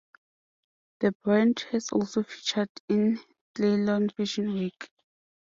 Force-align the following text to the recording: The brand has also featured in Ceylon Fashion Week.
The 1.01 1.11
brand 1.23 1.59
has 1.69 1.91
also 1.91 2.23
featured 2.23 2.71
in 2.89 3.19
Ceylon 3.55 4.09
Fashion 4.09 4.51
Week. 4.51 4.89